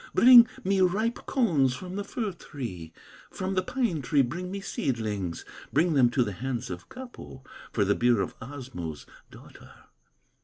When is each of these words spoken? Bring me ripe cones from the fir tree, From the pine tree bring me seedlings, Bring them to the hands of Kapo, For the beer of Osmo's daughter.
Bring 0.15 0.47
me 0.63 0.81
ripe 0.81 1.27
cones 1.27 1.75
from 1.75 1.95
the 1.95 2.03
fir 2.03 2.31
tree, 2.31 2.91
From 3.29 3.53
the 3.53 3.61
pine 3.61 4.01
tree 4.01 4.23
bring 4.23 4.49
me 4.49 4.59
seedlings, 4.59 5.45
Bring 5.71 5.93
them 5.93 6.09
to 6.09 6.23
the 6.23 6.31
hands 6.31 6.71
of 6.71 6.89
Kapo, 6.89 7.43
For 7.71 7.85
the 7.85 7.93
beer 7.93 8.19
of 8.19 8.33
Osmo's 8.39 9.05
daughter. 9.29 9.69